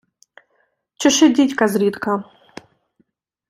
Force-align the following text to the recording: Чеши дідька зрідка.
Чеши 0.95 1.29
дідька 1.29 1.67
зрідка. 1.67 2.23